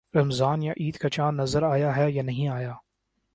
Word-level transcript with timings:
رمضان 0.15 0.61
یا 0.61 0.73
عید 0.77 0.97
کا 0.97 1.09
چاند 1.09 1.39
نظر 1.39 1.63
آیا 1.63 1.95
ہے 1.95 2.11
یا 2.11 2.23
نہیں 2.23 2.47
آیا؟ 2.47 2.73